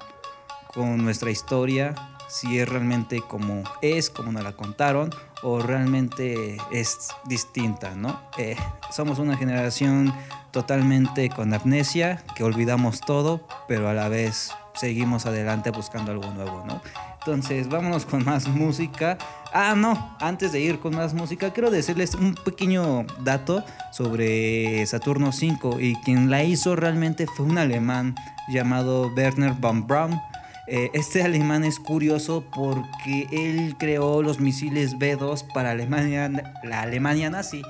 con 0.73 1.03
nuestra 1.03 1.29
historia, 1.29 1.93
si 2.31 2.59
es 2.59 2.69
realmente 2.69 3.21
como 3.21 3.63
es, 3.81 4.09
como 4.09 4.31
nos 4.31 4.43
la 4.43 4.53
contaron, 4.53 5.09
o 5.43 5.59
realmente 5.59 6.57
es 6.71 7.09
distinta, 7.25 7.93
¿no? 7.95 8.21
Eh, 8.37 8.55
somos 8.91 9.19
una 9.19 9.35
generación 9.35 10.13
totalmente 10.51 11.29
con 11.29 11.53
amnesia, 11.53 12.23
que 12.35 12.43
olvidamos 12.43 13.01
todo, 13.01 13.45
pero 13.67 13.89
a 13.89 13.93
la 13.93 14.07
vez 14.07 14.51
seguimos 14.75 15.25
adelante 15.25 15.71
buscando 15.71 16.11
algo 16.11 16.31
nuevo, 16.31 16.63
¿no? 16.65 16.81
Entonces, 17.19 17.67
vámonos 17.67 18.05
con 18.05 18.23
más 18.25 18.47
música. 18.47 19.17
Ah, 19.53 19.75
no, 19.75 20.15
antes 20.19 20.51
de 20.53 20.61
ir 20.61 20.79
con 20.79 20.95
más 20.95 21.13
música, 21.13 21.51
quiero 21.51 21.69
decirles 21.69 22.15
un 22.15 22.33
pequeño 22.33 23.05
dato 23.19 23.63
sobre 23.91 24.85
Saturno 24.87 25.29
V 25.29 25.83
y 25.83 25.95
quien 25.97 26.29
la 26.29 26.43
hizo 26.43 26.75
realmente 26.75 27.27
fue 27.27 27.45
un 27.45 27.57
alemán 27.57 28.15
llamado 28.49 29.11
Werner 29.15 29.53
von 29.53 29.85
Braun. 29.85 30.19
Eh, 30.67 30.91
este 30.93 31.23
alemán 31.23 31.63
es 31.63 31.79
curioso 31.79 32.45
porque 32.53 33.27
él 33.31 33.75
creó 33.79 34.21
los 34.21 34.39
misiles 34.39 34.97
B-2 34.97 35.51
para 35.53 35.71
Alemania, 35.71 36.29
la 36.63 36.81
Alemania 36.81 37.29
nazi. 37.29 37.61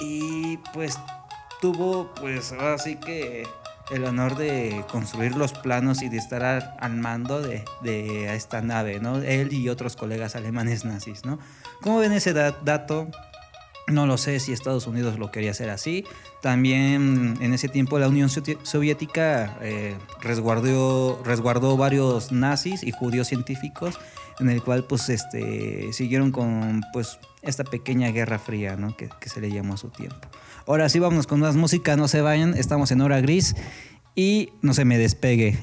Y 0.00 0.56
pues 0.72 0.98
tuvo 1.60 2.12
pues 2.14 2.52
así 2.52 2.96
que 2.96 3.46
el 3.90 4.04
honor 4.04 4.36
de 4.36 4.84
construir 4.90 5.36
los 5.36 5.52
planos 5.52 6.02
y 6.02 6.08
de 6.08 6.16
estar 6.16 6.42
al, 6.78 6.96
mando 6.96 7.42
de, 7.42 8.34
esta 8.34 8.60
nave, 8.62 9.00
¿no? 9.00 9.18
Él 9.18 9.52
y 9.52 9.68
otros 9.68 9.96
colegas 9.96 10.36
alemanes 10.36 10.84
nazis, 10.84 11.24
¿no? 11.24 11.38
¿Cómo 11.82 11.98
ven 11.98 12.12
ese 12.12 12.32
dato? 12.32 13.08
No 13.90 14.06
lo 14.06 14.16
sé 14.18 14.40
si 14.40 14.52
Estados 14.52 14.86
Unidos 14.86 15.18
lo 15.18 15.30
quería 15.30 15.50
hacer 15.50 15.70
así. 15.70 16.04
También 16.42 17.36
en 17.40 17.52
ese 17.52 17.68
tiempo 17.68 17.98
la 17.98 18.08
Unión 18.08 18.28
Soviética 18.28 19.58
eh, 19.60 19.96
resguardó, 20.20 21.20
resguardó 21.24 21.76
varios 21.76 22.32
nazis 22.32 22.82
y 22.82 22.92
judíos 22.92 23.28
científicos 23.28 23.98
en 24.40 24.48
el 24.48 24.62
cual 24.62 24.84
pues 24.84 25.08
este, 25.08 25.92
siguieron 25.92 26.32
con 26.32 26.82
pues 26.92 27.18
esta 27.42 27.64
pequeña 27.64 28.10
guerra 28.10 28.38
fría 28.38 28.76
¿no? 28.76 28.96
que, 28.96 29.08
se 29.26 29.40
le 29.40 29.50
llamó 29.50 29.74
a 29.74 29.76
su 29.76 29.88
tiempo. 29.88 30.28
Ahora 30.66 30.88
sí, 30.88 30.98
vamos 30.98 31.26
con 31.26 31.40
más 31.40 31.56
música, 31.56 31.96
no 31.96 32.08
se 32.08 32.20
vayan, 32.20 32.54
estamos 32.54 32.90
en 32.90 33.00
hora 33.00 33.20
gris 33.20 33.54
y 34.14 34.50
no 34.62 34.74
se 34.74 34.84
me 34.84 34.98
despegue. 34.98 35.58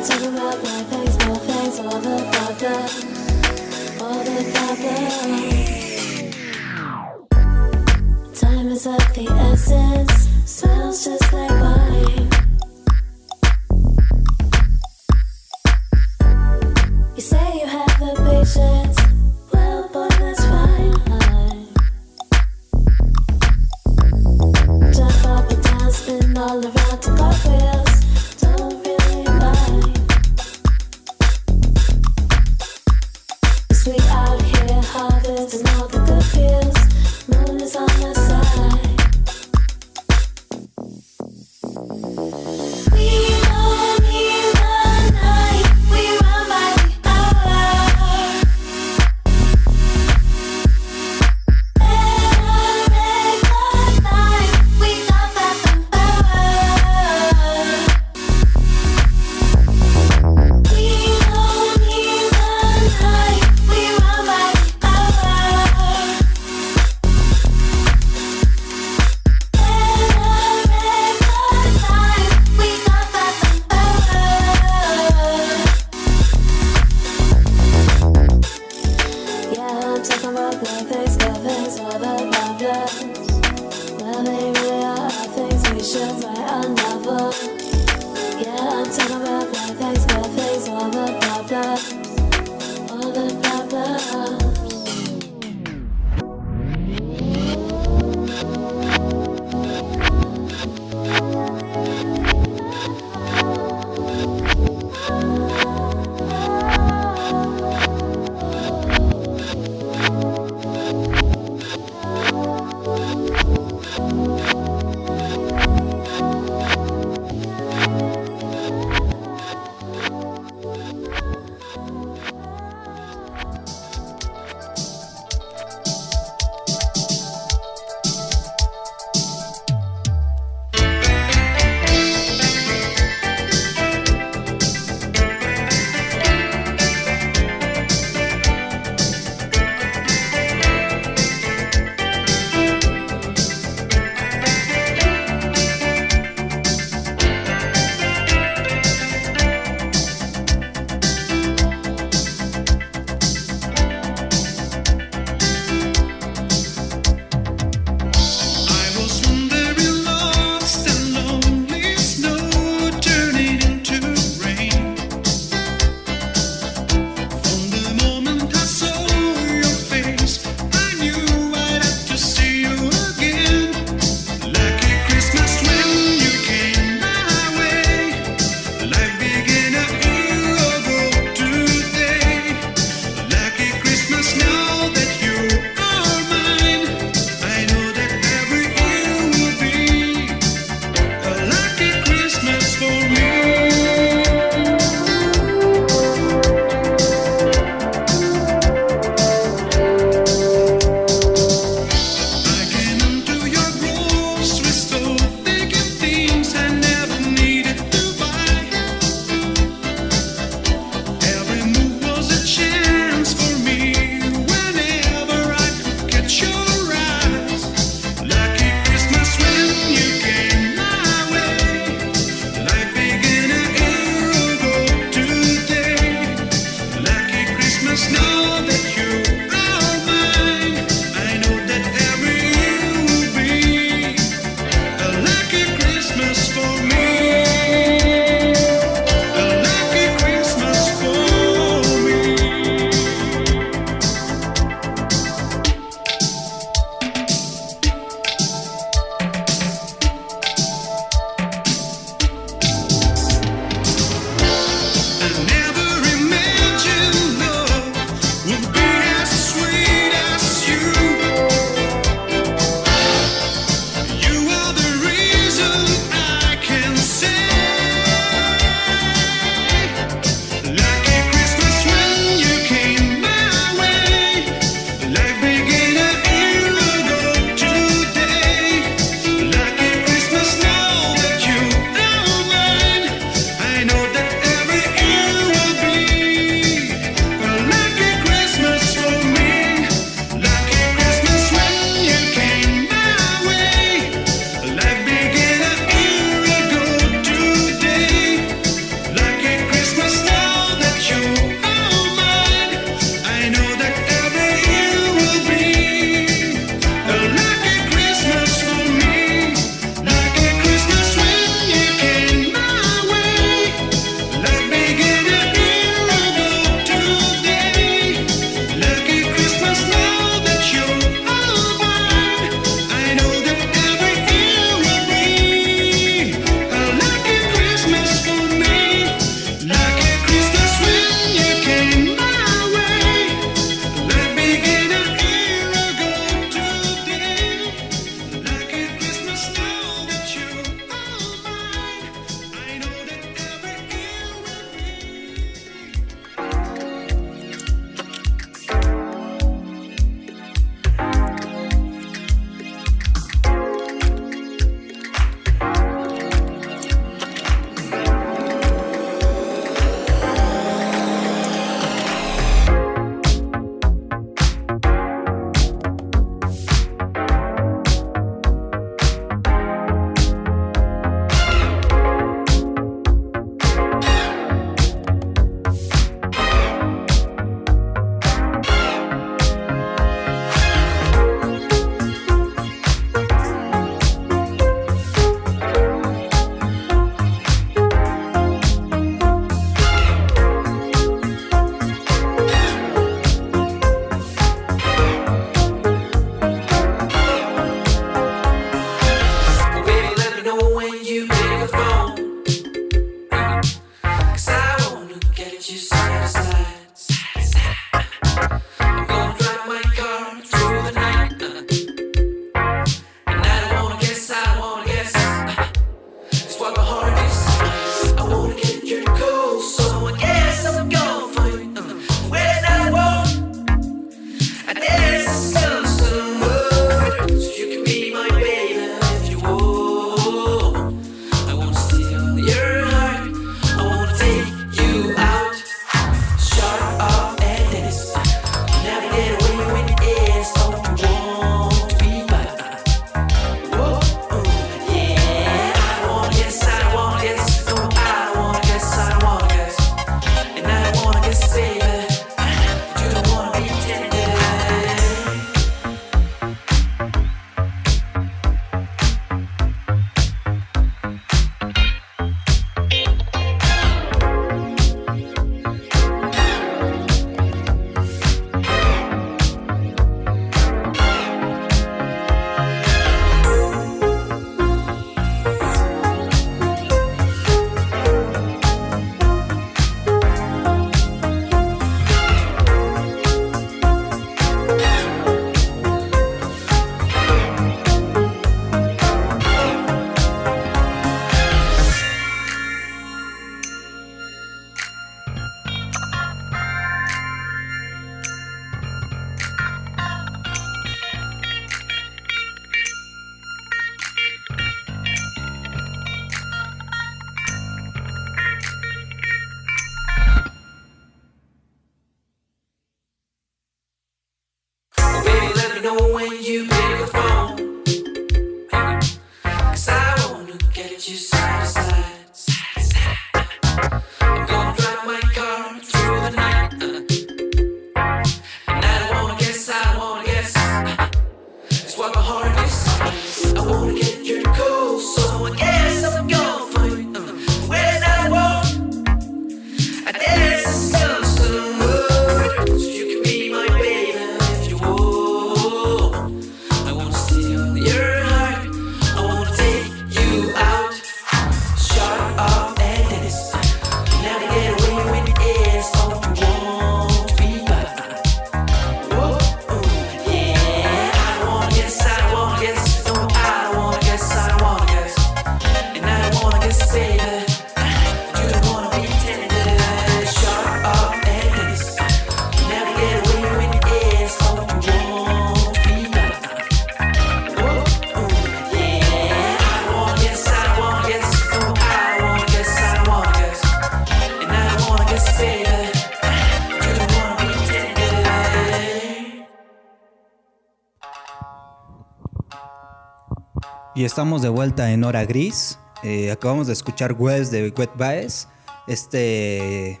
Estamos 594.08 594.40
de 594.40 594.48
vuelta 594.48 594.90
en 594.90 595.04
Hora 595.04 595.26
Gris. 595.26 595.78
Eh, 596.02 596.30
acabamos 596.30 596.66
de 596.66 596.72
escuchar 596.72 597.12
Wells 597.12 597.50
de 597.50 597.68
Wet 597.76 597.90
Baez. 597.94 598.48
Este, 598.86 600.00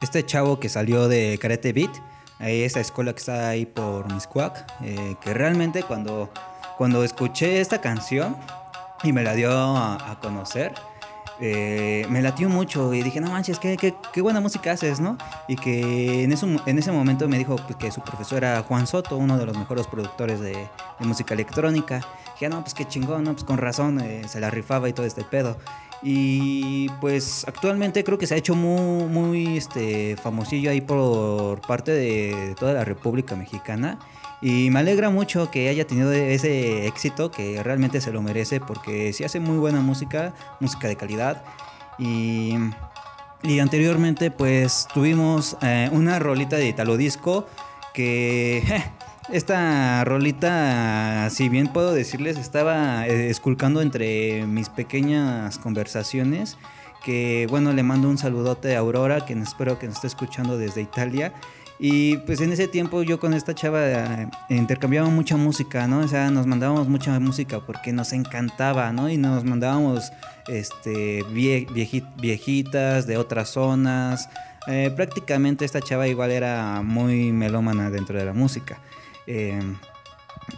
este 0.00 0.24
chavo 0.24 0.60
que 0.60 0.68
salió 0.68 1.08
de 1.08 1.36
Karate 1.42 1.72
Beat. 1.72 1.90
esa 2.38 2.78
escuela 2.78 3.12
que 3.12 3.18
está 3.18 3.48
ahí 3.48 3.66
por 3.66 4.12
Miscuac. 4.14 4.64
Eh, 4.84 5.16
que 5.20 5.34
realmente 5.34 5.82
cuando, 5.82 6.30
cuando 6.76 7.02
escuché 7.02 7.60
esta 7.60 7.80
canción 7.80 8.36
y 9.02 9.12
me 9.12 9.24
la 9.24 9.34
dio 9.34 9.50
a, 9.50 10.18
conocer. 10.22 10.72
Eh, 11.40 12.04
me 12.10 12.20
latió 12.20 12.48
mucho 12.48 12.92
y 12.92 13.02
dije, 13.02 13.20
no 13.20 13.30
manches, 13.30 13.58
qué, 13.58 13.76
qué, 13.76 14.20
buena 14.20 14.40
música 14.40 14.72
haces, 14.72 14.98
¿no? 14.98 15.16
Y 15.46 15.54
que 15.54 16.24
en, 16.24 16.32
eso, 16.32 16.48
en 16.66 16.78
ese 16.78 16.90
momento 16.90 17.28
me 17.28 17.38
dijo 17.38 17.56
pues, 17.56 17.76
que 17.76 17.92
su 17.92 18.00
profesor 18.00 18.38
era 18.38 18.62
Juan 18.62 18.86
Soto, 18.86 19.16
uno 19.16 19.38
de 19.38 19.46
los 19.46 19.56
mejores 19.56 19.86
productores 19.86 20.40
de, 20.40 20.68
música 20.98 21.34
electrónica. 21.34 22.00
Dije, 22.34 22.48
no, 22.48 22.60
pues 22.60 22.74
qué 22.74 22.86
chingón, 22.86 23.24
¿no? 23.24 23.32
Pues 23.32 23.44
con 23.44 23.58
razón 23.58 24.00
eh, 24.00 24.22
se 24.26 24.40
la 24.40 24.50
rifaba 24.50 24.88
y 24.88 24.92
todo 24.92 25.06
este 25.06 25.22
pedo. 25.22 25.56
Y 26.02 26.88
pues 27.00 27.44
actualmente 27.46 28.04
creo 28.04 28.18
que 28.18 28.26
se 28.26 28.34
ha 28.34 28.36
hecho 28.36 28.54
muy, 28.54 29.04
muy 29.06 29.56
este, 29.56 30.16
famosillo 30.16 30.70
ahí 30.70 30.80
por 30.80 31.60
parte 31.60 31.92
de 31.92 32.54
toda 32.58 32.72
la 32.72 32.84
República 32.84 33.36
Mexicana. 33.36 33.98
Y 34.40 34.70
me 34.70 34.80
alegra 34.80 35.10
mucho 35.10 35.50
que 35.50 35.68
haya 35.68 35.86
tenido 35.86 36.12
ese 36.12 36.86
éxito, 36.86 37.30
que 37.30 37.62
realmente 37.62 38.00
se 38.00 38.12
lo 38.12 38.22
merece, 38.22 38.60
porque 38.60 39.12
sí 39.12 39.24
hace 39.24 39.40
muy 39.40 39.58
buena 39.58 39.80
música, 39.80 40.32
música 40.60 40.88
de 40.88 40.96
calidad. 40.96 41.42
Y, 41.98 42.54
anteriormente 43.60 44.30
pues 44.30 44.88
tuvimos 44.92 45.56
eh, 45.62 45.88
una 45.92 46.18
rolita 46.18 46.56
de 46.56 46.68
Italo 46.68 46.96
Disco 46.96 47.46
que... 47.94 48.62
Esta 49.30 50.04
rolita, 50.06 51.28
si 51.28 51.50
bien 51.50 51.68
puedo 51.68 51.92
decirles, 51.92 52.38
estaba 52.38 53.06
eh, 53.06 53.28
esculcando 53.28 53.82
entre 53.82 54.46
mis 54.46 54.70
pequeñas 54.70 55.58
conversaciones. 55.58 56.56
Que 57.04 57.46
bueno, 57.50 57.74
le 57.74 57.82
mando 57.82 58.08
un 58.08 58.16
saludote 58.16 58.74
a 58.74 58.78
Aurora, 58.78 59.26
que 59.26 59.34
espero 59.34 59.78
que 59.78 59.86
nos 59.86 59.96
esté 59.96 60.06
escuchando 60.06 60.56
desde 60.56 60.80
Italia. 60.80 61.34
Y 61.80 62.16
pues 62.18 62.40
en 62.40 62.52
ese 62.52 62.66
tiempo 62.66 63.02
yo 63.02 63.20
con 63.20 63.34
esta 63.34 63.54
chava 63.54 63.86
eh, 63.86 64.28
intercambiábamos 64.48 65.14
mucha 65.14 65.36
música, 65.36 65.86
¿no? 65.86 66.00
O 66.00 66.08
sea, 66.08 66.30
nos 66.30 66.46
mandábamos 66.46 66.88
mucha 66.88 67.18
música 67.20 67.60
porque 67.60 67.92
nos 67.92 68.12
encantaba, 68.12 68.92
¿no? 68.92 69.08
Y 69.08 69.16
nos 69.16 69.44
mandábamos 69.44 70.12
este, 70.48 71.24
viejitas 71.30 73.06
de 73.06 73.16
otras 73.16 73.50
zonas. 73.50 74.28
Eh, 74.66 74.92
prácticamente 74.94 75.64
esta 75.64 75.80
chava 75.80 76.08
igual 76.08 76.32
era 76.32 76.82
muy 76.82 77.32
melómana 77.32 77.90
dentro 77.90 78.18
de 78.18 78.24
la 78.24 78.32
música. 78.32 78.80
Em, 79.26 79.76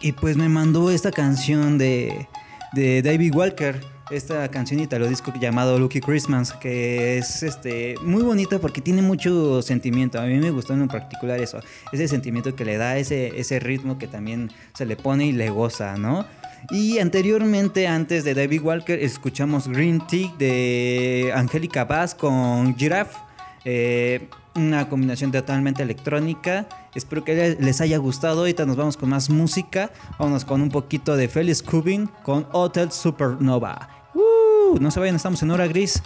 y 0.01 0.13
pues 0.13 0.37
me 0.37 0.49
mandó 0.49 0.89
esta 0.89 1.11
canción 1.11 1.77
de, 1.77 2.27
de 2.73 3.03
David 3.03 3.35
Walker. 3.35 3.79
Esta 4.11 4.49
cancionita, 4.49 4.99
lo 4.99 5.07
disco 5.07 5.33
llamado 5.39 5.79
Lucky 5.79 6.01
Christmas, 6.01 6.53
que 6.53 7.17
es 7.17 7.43
este 7.43 7.95
muy 8.03 8.23
bonito 8.23 8.59
porque 8.59 8.81
tiene 8.81 9.01
mucho 9.01 9.61
sentimiento. 9.61 10.19
A 10.19 10.25
mí 10.25 10.37
me 10.37 10.51
gustó 10.51 10.73
en 10.73 10.87
particular 10.87 11.39
eso, 11.39 11.59
ese 11.91 12.07
sentimiento 12.07 12.55
que 12.55 12.65
le 12.65 12.77
da 12.77 12.97
ese, 12.97 13.39
ese 13.39 13.59
ritmo 13.59 13.97
que 13.97 14.07
también 14.07 14.51
se 14.73 14.85
le 14.85 14.95
pone 14.95 15.25
y 15.27 15.31
le 15.31 15.49
goza, 15.49 15.97
¿no? 15.97 16.25
Y 16.69 16.99
anteriormente, 16.99 17.87
antes 17.87 18.23
de 18.23 18.33
David 18.33 18.61
Walker, 18.61 18.99
escuchamos 19.01 19.67
Green 19.67 20.05
Tea 20.07 20.31
de 20.37 21.31
Angélica 21.33 21.85
Bass 21.85 22.13
con 22.13 22.75
Giraffe. 22.77 23.17
Eh, 23.65 24.27
una 24.55 24.89
combinación 24.89 25.31
totalmente 25.31 25.81
electrónica. 25.81 26.67
Espero 26.93 27.23
que 27.23 27.57
les 27.59 27.81
haya 27.81 27.97
gustado. 27.97 28.41
Ahorita 28.41 28.65
nos 28.65 28.75
vamos 28.75 28.97
con 28.97 29.09
más 29.09 29.29
música. 29.29 29.91
Vámonos 30.19 30.45
con 30.45 30.61
un 30.61 30.69
poquito 30.69 31.15
de 31.15 31.27
Felix 31.27 31.63
Cubin 31.63 32.09
con 32.23 32.45
Hotel 32.51 32.91
Supernova. 32.91 34.00
No 34.79 34.91
se 34.91 34.99
vayan, 34.99 35.15
estamos 35.15 35.41
en 35.43 35.51
hora 35.51 35.67
gris. 35.67 36.01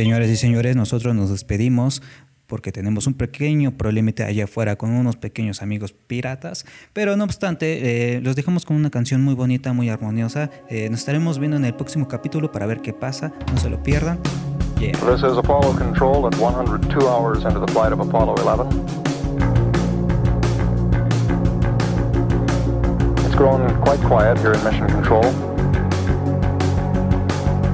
Señores 0.00 0.30
y 0.30 0.36
señores, 0.36 0.76
nosotros 0.76 1.14
nos 1.14 1.28
despedimos 1.28 2.00
porque 2.46 2.72
tenemos 2.72 3.06
un 3.06 3.12
pequeño 3.12 3.76
problemita 3.76 4.24
allá 4.24 4.44
afuera 4.44 4.76
con 4.76 4.92
unos 4.92 5.16
pequeños 5.16 5.60
amigos 5.60 5.92
piratas, 5.92 6.64
pero 6.94 7.18
no 7.18 7.24
obstante, 7.24 8.14
eh, 8.16 8.22
los 8.22 8.34
dejamos 8.34 8.64
con 8.64 8.78
una 8.78 8.88
canción 8.88 9.20
muy 9.20 9.34
bonita, 9.34 9.74
muy 9.74 9.90
armoniosa. 9.90 10.48
Eh, 10.70 10.88
nos 10.88 11.00
estaremos 11.00 11.38
viendo 11.38 11.58
en 11.58 11.66
el 11.66 11.74
próximo 11.74 12.08
capítulo 12.08 12.50
para 12.50 12.64
ver 12.64 12.80
qué 12.80 12.94
pasa, 12.94 13.34
no 13.52 13.60
se 13.60 13.68
lo 13.68 13.82
pierdan. 13.82 14.18
Yeah. 14.78 14.92
This 14.92 15.18
is 15.22 15.36
Apollo 15.36 15.76
Control 15.76 16.26
at 16.26 16.34
102 16.36 17.06
hours 17.06 17.44
into 17.44 17.60
the 17.60 17.70
flight 17.70 17.92
of 17.92 18.00
Apollo 18.00 18.36
11. 18.36 18.68
It's 23.26 23.34
grown 23.36 23.68
quite 23.82 24.00
quiet 24.08 24.38
here 24.38 24.54
in 24.54 24.64
Mission 24.64 24.88
Control. 24.88 25.49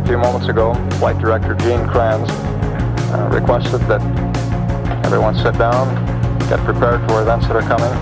A 0.07 0.09
few 0.09 0.19
moments 0.19 0.47
ago, 0.47 0.73
Flight 1.01 1.19
Director 1.19 1.57
Gene 1.57 1.85
Kranz 1.89 2.31
uh, 2.31 3.29
requested 3.33 3.81
that 3.89 4.01
Everyone 5.07 5.37
sit 5.37 5.57
down, 5.57 5.95
get 6.49 6.59
prepared 6.65 7.01
for 7.09 7.23
events 7.23 7.47
that 7.47 7.55
are 7.55 7.63
coming. 7.63 7.93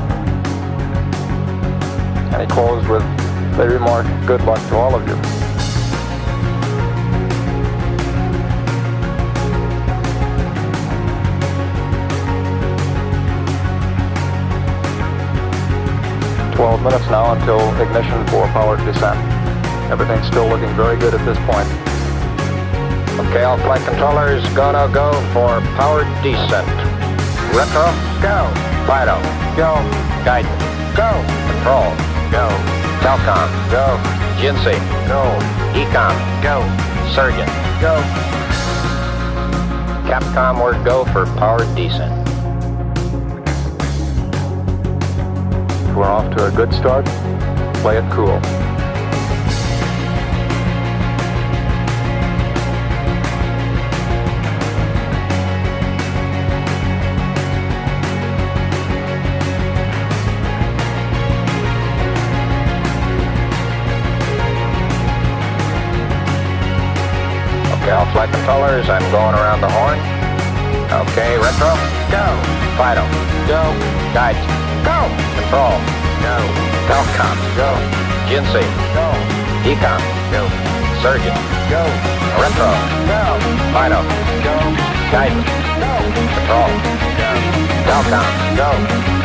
And 2.32 2.40
he 2.40 2.48
closed 2.48 2.88
with 2.88 3.02
the 3.58 3.68
remark, 3.68 4.06
good 4.26 4.40
luck 4.44 4.58
to 4.70 4.76
all 4.76 4.94
of 4.94 5.06
you. 5.06 5.14
Twelve 16.54 16.82
minutes 16.82 17.04
now 17.10 17.34
until 17.34 17.60
ignition 17.82 18.26
for 18.28 18.46
powered 18.48 18.78
descent. 18.86 19.18
Everything's 19.92 20.26
still 20.26 20.48
looking 20.48 20.74
very 20.74 20.96
good 20.96 21.12
at 21.12 21.22
this 21.26 21.36
point. 21.40 21.83
All 23.42 23.58
flight 23.58 23.82
controllers, 23.82 24.42
gonna 24.54 24.92
go 24.94 25.10
for 25.32 25.60
powered 25.74 26.06
descent. 26.22 26.68
Retro, 27.52 27.90
go. 28.22 28.46
Fido, 28.86 29.18
go. 29.56 29.74
Guidance, 30.24 30.62
go. 30.96 31.10
Control, 31.50 31.90
go. 32.30 32.46
Telcom, 33.02 33.50
go. 33.70 33.98
Jinsei, 34.38 34.78
go. 35.08 35.36
Ecom, 35.74 36.14
go. 36.42 36.62
Surgeon, 37.12 37.48
go. 37.80 38.00
Capcom, 40.08 40.62
we're 40.62 40.82
go 40.84 41.04
for 41.06 41.26
powered 41.36 41.74
descent. 41.74 42.14
We're 45.96 46.04
off 46.04 46.34
to 46.36 46.46
a 46.46 46.50
good 46.52 46.72
start. 46.72 47.04
Play 47.82 47.98
it 47.98 48.10
cool. 48.12 48.40
Controllers. 68.30 68.88
I'm 68.88 69.04
going 69.10 69.34
around 69.34 69.60
the 69.60 69.70
horn. 69.70 69.98
Okay, 71.08 71.36
retro. 71.38 71.74
Go. 72.12 72.24
Fido. 72.78 73.04
Go. 73.50 73.62
Guides. 74.14 74.38
Go. 74.86 75.10
Control. 75.36 75.76
Go. 76.22 76.36
Telcom. 76.86 77.36
Go. 77.58 77.70
Jinsei. 78.28 78.66
Go. 78.94 79.06
Ecom. 79.66 80.02
Go. 80.30 80.42
Surgeon. 81.02 81.36
Go. 81.68 81.82
Retro. 82.38 82.70
Go. 83.10 83.22
Fido. 83.74 84.00
Go. 84.46 84.56
Guidance. 85.10 85.50
Go. 85.80 85.92
Control. 86.36 86.70
Go. 87.18 87.30
Telcom. 87.88 88.28
Go. 88.56 88.70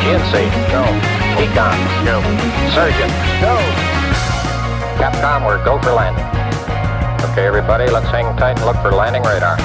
Jinsei. 0.02 0.46
Go. 0.72 0.82
Ecom. 1.38 1.78
Go. 2.04 2.16
Surgeon. 2.74 3.10
Go. 3.40 3.54
Capcom, 5.00 5.46
we're 5.46 5.64
go 5.64 5.80
for 5.80 5.92
landing. 5.92 6.39
Okay, 7.40 7.48
everybody, 7.48 7.88
let's 7.88 8.04
hang 8.12 8.36
tight 8.36 8.60
and 8.60 8.68
look 8.68 8.76
for 8.84 8.92
landing 8.92 9.24
radar. 9.24 9.56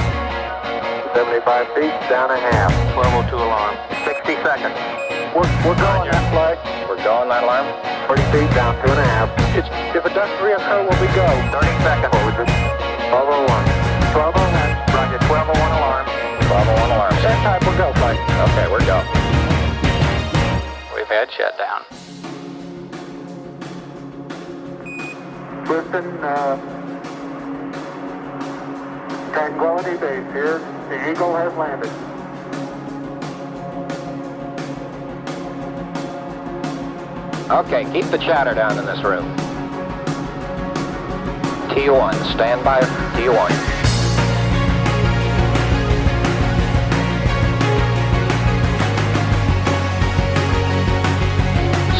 75 1.11 1.43
feet, 1.76 1.91
down 2.07 2.32
a 2.32 2.39
half. 2.39 2.71
1202 2.95 3.36
alarm. 3.36 3.76
60 4.07 4.32
seconds. 4.47 4.71
We're, 5.36 5.43
we're 5.67 5.76
going 5.76 6.07
that 6.07 6.23
flight. 6.32 6.55
We're 6.88 7.03
going 7.03 7.28
that 7.28 7.43
alarm. 7.43 7.67
30 8.07 8.23
feet, 8.32 8.47
down 8.55 8.80
two 8.80 8.88
and 8.88 9.03
a 9.03 9.07
half. 9.11 9.28
It's, 9.59 9.67
if 9.91 10.07
it 10.07 10.15
doesn't 10.15 10.39
reoccur, 10.39 10.88
will 10.88 10.99
we 11.03 11.11
go? 11.19 11.28
30 11.51 11.67
seconds. 11.84 12.15
Forward. 12.15 12.47
1201. 13.11 13.43
1201. 14.23 14.95
Roger, 14.95 15.19
1201 15.28 15.59
alarm. 15.76 16.07
1201 16.47 16.95
alarm. 16.95 17.11
Same 17.28 17.41
time, 17.43 17.59
we'll 17.59 17.76
go, 17.76 17.91
flight. 17.99 18.15
Okay, 18.23 18.71
we're 18.71 18.88
go. 18.88 19.03
We've 20.95 21.11
had 21.11 21.28
shutdown. 21.28 21.84
Listen, 25.67 26.07
uh... 26.23 26.85
Tranquility 29.36 29.98
Base 29.98 30.32
here. 30.32 30.60
The 30.88 31.12
Eagle 31.12 31.36
has 31.36 31.54
landed. 31.58 31.92
Okay, 37.52 37.84
keep 37.92 38.10
the 38.12 38.18
chatter 38.18 38.54
down 38.54 38.80
in 38.80 38.86
this 38.86 39.04
room. 39.04 39.26
T1, 41.68 42.14
stand 42.34 42.64
by 42.64 42.80
T1. 42.80 43.52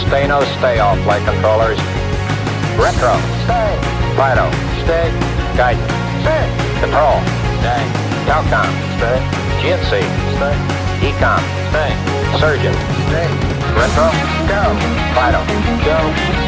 Stay 0.08 0.26
no 0.26 0.40
stay 0.58 0.80
off 0.80 0.98
flight 1.04 1.26
controllers. 1.26 1.80
Retro, 2.80 3.20
stay. 3.44 3.76
Fido, 4.16 4.50
stay. 4.86 5.12
Guidance, 5.58 5.92
stay. 6.22 6.64
Control. 6.82 7.23
Stay. 7.63 7.84
Telcom. 8.28 8.67
Stay. 8.99 9.17
GNC. 9.63 9.91
Stay. 10.36 10.55
Ecom. 11.07 11.41
Stay. 11.71 11.91
Surgeon. 12.39 12.76
Stay. 13.07 13.28
Retro. 13.80 14.11
Go. 14.51 14.61
Vital. 15.15 15.43
Go. 15.88 15.97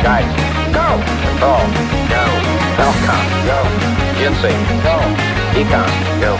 Guidance. 0.03 0.35
Go. 0.75 0.87
Control. 1.23 1.63
Go. 2.11 2.23
Telcom. 2.75 3.23
Go. 3.47 3.59
GNC. 4.19 4.43
Go. 4.83 4.95
Ecom. 5.55 5.89
Go. 6.19 6.31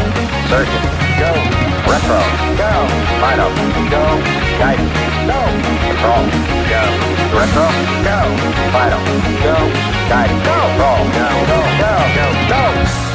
Surgeon. 0.52 0.84
Go. 1.22 1.32
Retro. 1.88 2.20
Go. 2.60 2.72
Vital. 3.24 3.52
Go. 3.88 4.04
Guidance. 4.60 4.94
Go. 5.32 5.40
Control. 5.88 6.24
Go. 6.72 6.84
Retro. 7.40 7.68
Go. 8.04 8.20
Vital. 8.76 9.02
Go. 9.48 9.56
Guidance. 10.12 10.44
Go. 10.44 10.58
Roll. 10.76 11.04
Go. 11.16 11.28
Go. 11.48 11.60
Go. 11.80 11.92
Go. 12.12 12.98
go. 13.02 13.07